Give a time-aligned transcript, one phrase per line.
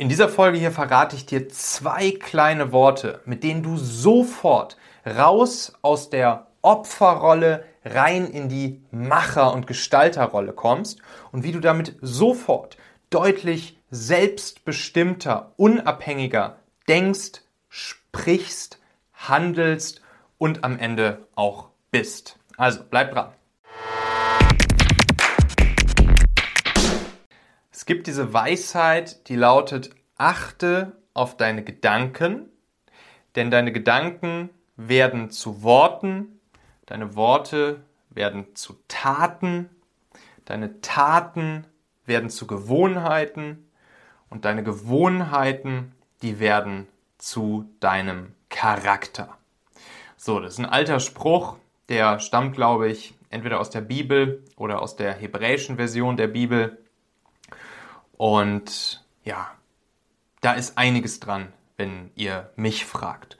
[0.00, 5.74] In dieser Folge hier verrate ich dir zwei kleine Worte, mit denen du sofort raus
[5.82, 11.02] aus der Opferrolle rein in die Macher- und Gestalterrolle kommst
[11.32, 12.78] und wie du damit sofort
[13.10, 16.56] deutlich selbstbestimmter, unabhängiger
[16.88, 18.78] denkst, sprichst,
[19.12, 20.00] handelst
[20.38, 22.38] und am Ende auch bist.
[22.56, 23.34] Also bleib dran.
[27.80, 29.88] Es gibt diese Weisheit, die lautet,
[30.18, 32.50] achte auf deine Gedanken,
[33.36, 36.40] denn deine Gedanken werden zu Worten,
[36.84, 39.70] deine Worte werden zu Taten,
[40.44, 41.66] deine Taten
[42.04, 43.70] werden zu Gewohnheiten
[44.28, 49.38] und deine Gewohnheiten, die werden zu deinem Charakter.
[50.18, 51.56] So, das ist ein alter Spruch,
[51.88, 56.76] der stammt, glaube ich, entweder aus der Bibel oder aus der hebräischen Version der Bibel.
[58.20, 59.50] Und ja,
[60.42, 63.38] da ist einiges dran, wenn ihr mich fragt.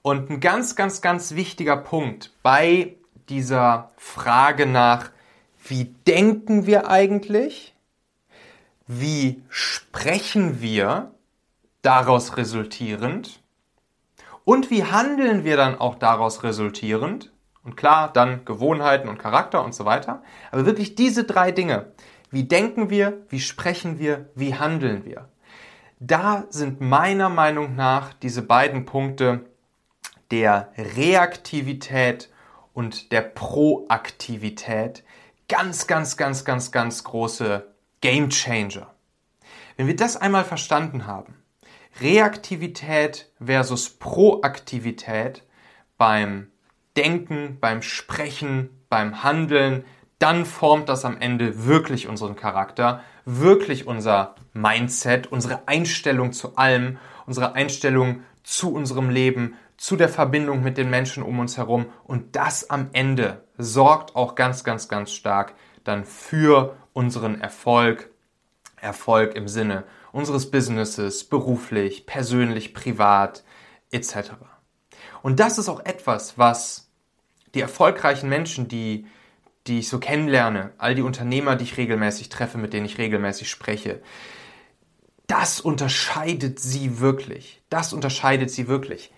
[0.00, 2.96] Und ein ganz, ganz, ganz wichtiger Punkt bei
[3.28, 5.10] dieser Frage nach,
[5.62, 7.74] wie denken wir eigentlich?
[8.86, 11.12] Wie sprechen wir
[11.82, 13.42] daraus resultierend?
[14.46, 17.30] Und wie handeln wir dann auch daraus resultierend?
[17.62, 20.22] Und klar, dann Gewohnheiten und Charakter und so weiter.
[20.50, 21.92] Aber wirklich diese drei Dinge,
[22.30, 23.24] wie denken wir?
[23.28, 24.28] Wie sprechen wir?
[24.34, 25.28] Wie handeln wir?
[26.00, 29.46] Da sind meiner Meinung nach diese beiden Punkte
[30.30, 32.30] der Reaktivität
[32.72, 35.04] und der Proaktivität
[35.48, 38.92] ganz, ganz, ganz, ganz, ganz große Game Changer.
[39.76, 41.36] Wenn wir das einmal verstanden haben,
[42.00, 45.44] Reaktivität versus Proaktivität
[45.96, 46.50] beim
[46.96, 49.84] Denken, beim Sprechen, beim Handeln,
[50.24, 56.96] dann formt das am Ende wirklich unseren Charakter, wirklich unser Mindset, unsere Einstellung zu allem,
[57.26, 61.92] unsere Einstellung zu unserem Leben, zu der Verbindung mit den Menschen um uns herum.
[62.04, 68.08] Und das am Ende sorgt auch ganz, ganz, ganz stark dann für unseren Erfolg.
[68.76, 73.44] Erfolg im Sinne unseres Businesses, beruflich, persönlich, privat,
[73.90, 74.32] etc.
[75.22, 76.90] Und das ist auch etwas, was
[77.54, 79.06] die erfolgreichen Menschen, die
[79.66, 83.48] die ich so kennenlerne, all die Unternehmer, die ich regelmäßig treffe, mit denen ich regelmäßig
[83.48, 84.02] spreche,
[85.26, 87.62] das unterscheidet sie wirklich.
[87.70, 89.10] Das unterscheidet sie wirklich.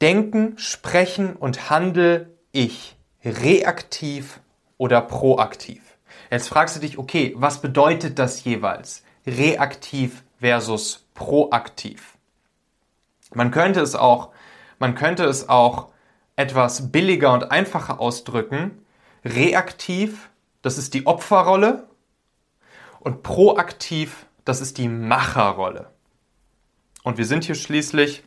[0.00, 4.40] Denken, sprechen und handle ich reaktiv
[4.78, 5.82] oder proaktiv.
[6.30, 9.02] Jetzt fragst du dich, okay, was bedeutet das jeweils?
[9.26, 12.16] Reaktiv versus proaktiv.
[13.34, 14.30] Man könnte es auch,
[14.78, 15.88] man könnte es auch
[16.36, 18.84] etwas billiger und einfacher ausdrücken,
[19.24, 20.30] Reaktiv,
[20.62, 21.88] das ist die Opferrolle.
[23.00, 25.90] Und proaktiv, das ist die Macherrolle.
[27.02, 28.22] Und wir sind hier schließlich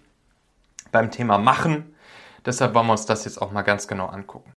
[0.91, 1.96] beim Thema Machen.
[2.46, 4.51] Deshalb wollen wir uns das jetzt auch mal ganz genau angucken.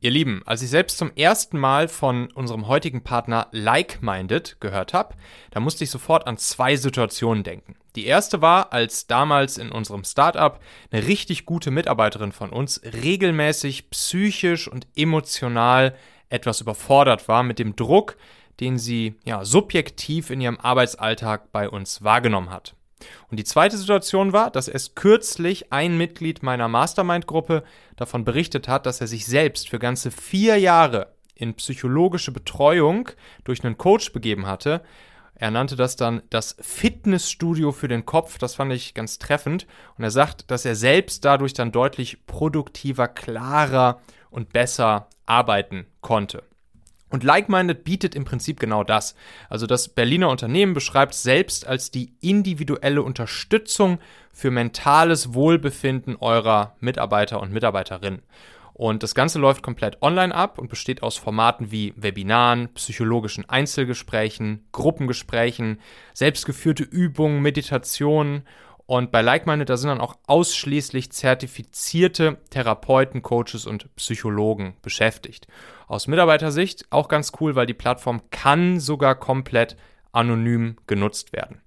[0.00, 5.14] Ihr Lieben, als ich selbst zum ersten Mal von unserem heutigen Partner Like-Minded gehört habe,
[5.50, 7.76] da musste ich sofort an zwei Situationen denken.
[7.98, 10.60] Die erste war, als damals in unserem Startup
[10.92, 15.96] eine richtig gute Mitarbeiterin von uns regelmäßig psychisch und emotional
[16.28, 18.16] etwas überfordert war mit dem Druck,
[18.60, 22.76] den sie ja subjektiv in ihrem Arbeitsalltag bei uns wahrgenommen hat.
[23.32, 27.64] Und die zweite Situation war, dass es kürzlich ein Mitglied meiner Mastermind-Gruppe
[27.96, 33.08] davon berichtet hat, dass er sich selbst für ganze vier Jahre in psychologische Betreuung
[33.42, 34.82] durch einen Coach begeben hatte.
[35.38, 38.38] Er nannte das dann das Fitnessstudio für den Kopf.
[38.38, 39.66] Das fand ich ganz treffend.
[39.96, 44.00] Und er sagt, dass er selbst dadurch dann deutlich produktiver, klarer
[44.30, 46.42] und besser arbeiten konnte.
[47.10, 49.14] Und Like-Minded bietet im Prinzip genau das.
[49.48, 53.98] Also das Berliner Unternehmen beschreibt selbst als die individuelle Unterstützung
[54.32, 58.22] für mentales Wohlbefinden eurer Mitarbeiter und Mitarbeiterinnen.
[58.78, 64.68] Und das Ganze läuft komplett online ab und besteht aus Formaten wie Webinaren, psychologischen Einzelgesprächen,
[64.70, 65.80] Gruppengesprächen,
[66.14, 68.44] selbstgeführte Übungen, Meditationen
[68.86, 75.48] und bei Like-Minded, da sind dann auch ausschließlich zertifizierte Therapeuten, Coaches und Psychologen beschäftigt.
[75.88, 79.76] Aus Mitarbeitersicht auch ganz cool, weil die Plattform kann sogar komplett
[80.12, 81.60] anonym genutzt werden.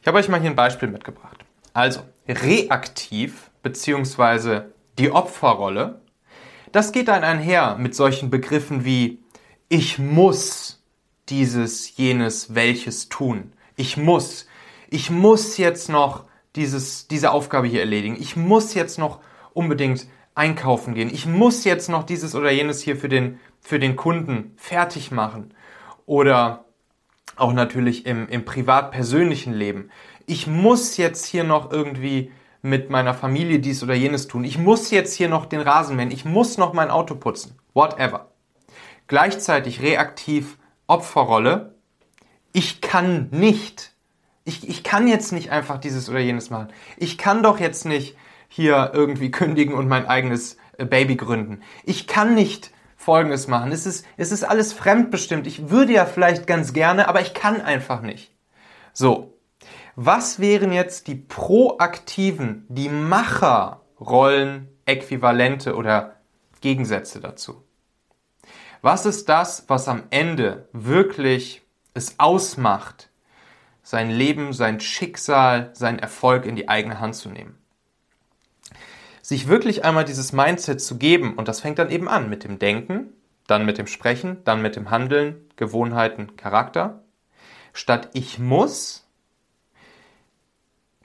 [0.00, 1.38] Ich habe euch mal hier ein Beispiel mitgebracht.
[1.72, 4.62] Also, reaktiv bzw.
[4.98, 6.00] die Opferrolle,
[6.72, 9.22] das geht dann einher mit solchen Begriffen wie
[9.68, 10.82] ich muss
[11.28, 13.52] dieses, jenes, welches tun.
[13.76, 14.46] Ich muss.
[14.88, 16.24] Ich muss jetzt noch
[16.56, 18.16] dieses, diese Aufgabe hier erledigen.
[18.18, 19.20] Ich muss jetzt noch
[19.52, 21.12] unbedingt einkaufen gehen.
[21.12, 25.52] Ich muss jetzt noch dieses oder jenes hier für den, für den Kunden fertig machen.
[26.06, 26.64] Oder
[27.36, 29.90] auch natürlich im, im privat-persönlichen Leben.
[30.26, 32.32] Ich muss jetzt hier noch irgendwie
[32.62, 34.44] mit meiner Familie dies oder jenes tun.
[34.44, 36.10] Ich muss jetzt hier noch den Rasen mähen.
[36.10, 37.58] Ich muss noch mein Auto putzen.
[37.74, 38.32] Whatever.
[39.06, 41.74] Gleichzeitig reaktiv Opferrolle.
[42.52, 43.92] Ich kann nicht
[44.48, 46.68] ich, ich kann jetzt nicht einfach dieses oder jenes machen.
[46.96, 48.16] Ich kann doch jetzt nicht
[48.48, 51.60] hier irgendwie kündigen und mein eigenes äh, Baby gründen.
[51.84, 53.72] Ich kann nicht Folgendes machen.
[53.72, 55.46] Es ist, es ist alles fremdbestimmt.
[55.46, 58.32] Ich würde ja vielleicht ganz gerne, aber ich kann einfach nicht.
[58.94, 59.37] So.
[60.00, 66.20] Was wären jetzt die proaktiven, die Macherrollen, Äquivalente oder
[66.60, 67.64] Gegensätze dazu?
[68.80, 71.62] Was ist das, was am Ende wirklich
[71.94, 73.10] es ausmacht,
[73.82, 77.58] sein Leben, sein Schicksal, seinen Erfolg in die eigene Hand zu nehmen.
[79.20, 82.60] Sich wirklich einmal dieses Mindset zu geben, und das fängt dann eben an mit dem
[82.60, 83.14] Denken,
[83.48, 87.02] dann mit dem Sprechen, dann mit dem Handeln, Gewohnheiten, Charakter,
[87.72, 89.07] statt ich muss,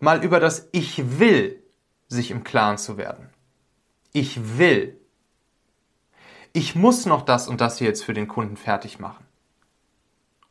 [0.04, 1.64] mal über das Ich will
[2.08, 3.30] sich im Klaren zu werden.
[4.12, 5.00] Ich will.
[6.52, 9.26] Ich muss noch das und das hier jetzt für den Kunden fertig machen.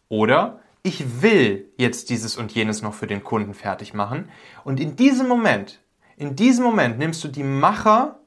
[0.08, 4.28] Oder ich will jetzt dieses und jenes noch für den Kunden fertig machen.
[4.64, 5.80] Und in diesem Moment,
[6.16, 8.18] in diesem Moment nimmst du die Macher-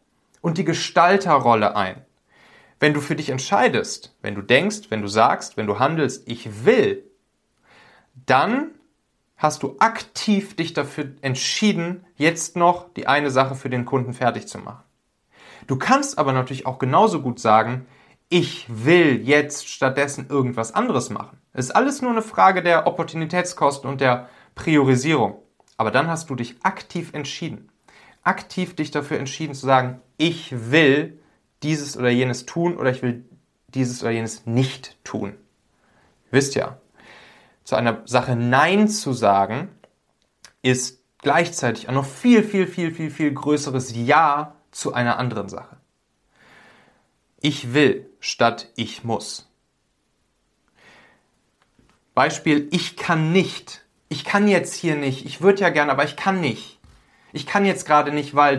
[0.41, 2.05] und die Gestalterrolle ein.
[2.79, 6.65] Wenn du für dich entscheidest, wenn du denkst, wenn du sagst, wenn du handelst, ich
[6.65, 7.03] will,
[8.25, 8.71] dann
[9.37, 14.47] hast du aktiv dich dafür entschieden, jetzt noch die eine Sache für den Kunden fertig
[14.47, 14.83] zu machen.
[15.67, 17.85] Du kannst aber natürlich auch genauso gut sagen,
[18.29, 21.39] ich will jetzt stattdessen irgendwas anderes machen.
[21.53, 25.39] Es ist alles nur eine Frage der Opportunitätskosten und der Priorisierung.
[25.77, 27.69] Aber dann hast du dich aktiv entschieden.
[28.23, 31.19] Aktiv dich dafür entschieden zu sagen, ich will
[31.63, 33.25] dieses oder jenes tun oder ich will
[33.67, 35.35] dieses oder jenes nicht tun.
[36.27, 36.77] Ihr wisst ja,
[37.65, 39.69] zu einer Sache Nein zu sagen,
[40.61, 45.75] ist gleichzeitig ein noch viel, viel, viel, viel, viel größeres Ja zu einer anderen Sache.
[47.41, 49.51] Ich will statt ich muss.
[52.13, 53.85] Beispiel, ich kann nicht.
[54.07, 55.25] Ich kann jetzt hier nicht.
[55.25, 56.79] Ich würde ja gerne, aber ich kann nicht.
[57.33, 58.57] Ich kann jetzt gerade nicht, weil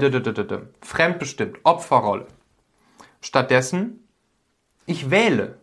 [0.83, 2.27] fremdbestimmt, Opferrolle.
[3.21, 4.07] Stattdessen,
[4.85, 5.61] ich wähle.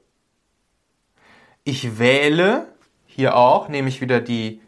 [1.64, 2.73] Ich wähle
[3.16, 4.62] hier auch, nehme ich wieder die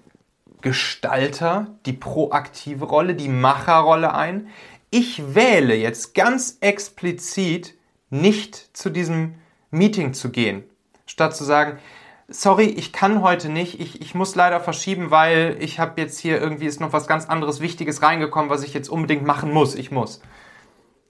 [0.62, 4.48] Gestalter, die proaktive Rolle, die Macherrolle ein.
[4.90, 7.76] Ich wähle jetzt ganz explizit
[8.10, 9.36] nicht zu diesem
[9.72, 10.64] Meeting zu gehen,
[11.06, 11.80] statt zu sagen,
[12.28, 16.42] sorry, ich kann heute nicht, ich, ich muss leider verschieben, weil ich habe jetzt hier
[16.42, 19.92] irgendwie ist noch was ganz anderes Wichtiges reingekommen, was ich jetzt unbedingt machen muss, ich
[19.92, 20.22] muss.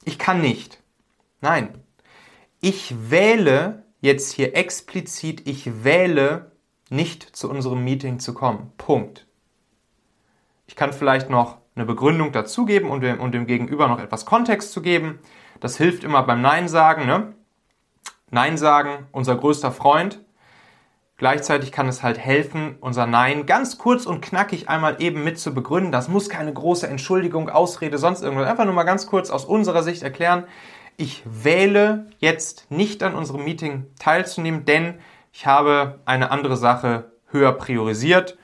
[0.03, 0.81] Ich kann nicht.
[1.41, 1.69] Nein.
[2.59, 6.51] Ich wähle jetzt hier explizit, ich wähle
[6.89, 8.71] nicht zu unserem Meeting zu kommen.
[8.77, 9.25] Punkt.
[10.67, 14.71] Ich kann vielleicht noch eine Begründung dazugeben und dem, und dem Gegenüber noch etwas Kontext
[14.71, 15.19] zu geben.
[15.59, 17.05] Das hilft immer beim Nein sagen.
[17.05, 17.33] Ne?
[18.31, 20.19] Nein sagen, unser größter Freund.
[21.17, 25.53] Gleichzeitig kann es halt helfen, unser Nein ganz kurz und knackig einmal eben mit zu
[25.53, 25.93] begründen.
[25.93, 28.49] Das muss keine große Entschuldigung, Ausrede, sonst irgendwas.
[28.49, 30.43] Einfach nur mal ganz kurz aus unserer Sicht erklären.
[30.97, 34.95] Ich wähle jetzt nicht an unserem Meeting teilzunehmen, denn
[35.35, 38.37] ich habe eine andere Sache höher priorisiert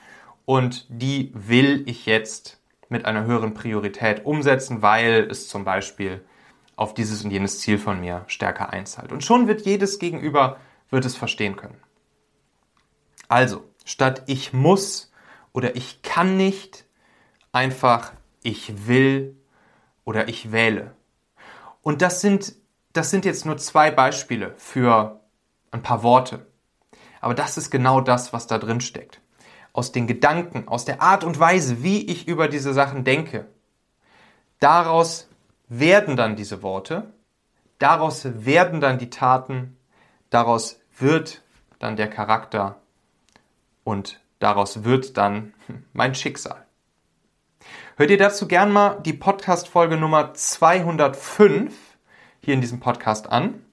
[0.44, 6.22] und die will ich jetzt mit einer höheren Priorität umsetzen, weil es zum Beispiel
[6.76, 9.14] auf dieses und jenes Ziel von mir stärker einzahlt.
[9.14, 10.58] Und schon wird jedes Gegenüber
[10.90, 11.78] wird es verstehen können.
[13.30, 15.14] Also, statt ich muss
[15.54, 16.84] oder ich kann nicht,
[17.54, 18.12] einfach
[18.44, 19.38] ich will
[20.04, 20.94] oder ich wähle.
[21.84, 22.54] Und das sind,
[22.92, 25.22] das sind jetzt nur zwei Beispiele für
[25.72, 26.51] ein paar Worte.
[27.22, 29.22] Aber das ist genau das, was da drin steckt.
[29.74, 33.48] aus den Gedanken, aus der Art und Weise, wie ich über diese Sachen denke,
[34.60, 35.30] daraus
[35.70, 37.14] werden dann diese Worte,
[37.80, 39.78] daraus werden dann die Taten,
[40.30, 41.42] daraus wird
[41.80, 42.82] dann der Charakter
[43.86, 45.54] und daraus wird dann
[45.94, 46.66] mein Schicksal.
[47.96, 51.74] Hört ihr dazu gern mal die Podcast-Folge Nummer 205
[52.42, 53.64] hier in diesem Podcast an.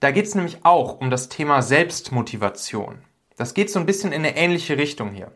[0.00, 2.98] Da geht es nämlich auch um das Thema Selbstmotivation.
[3.36, 5.32] Das geht so ein bisschen in eine ähnliche Richtung hier.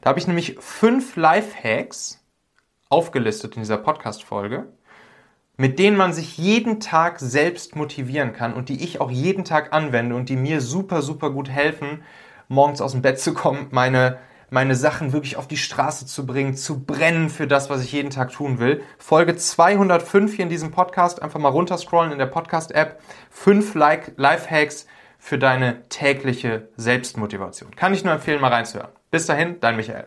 [0.00, 2.24] Da habe ich nämlich fünf Lifehacks
[2.88, 4.66] aufgelistet in dieser Podcast-Folge,
[5.56, 9.72] mit denen man sich jeden Tag selbst motivieren kann und die ich auch jeden Tag
[9.72, 12.02] anwende und die mir super, super gut helfen,
[12.48, 14.18] morgens aus dem Bett zu kommen, meine
[14.50, 18.10] meine Sachen wirklich auf die Straße zu bringen, zu brennen für das, was ich jeden
[18.10, 18.82] Tag tun will.
[18.98, 23.00] Folge 205 hier in diesem Podcast, einfach mal runterscrollen in der Podcast-App.
[23.30, 24.86] Fünf like Lifehacks
[25.18, 27.74] für deine tägliche Selbstmotivation.
[27.76, 28.90] Kann ich nur empfehlen, mal reinzuhören.
[29.10, 30.06] Bis dahin, dein Michael.